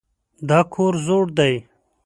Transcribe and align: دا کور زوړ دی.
دا 0.49 0.59
کور 0.73 0.93
زوړ 1.05 1.25
دی. 1.37 1.53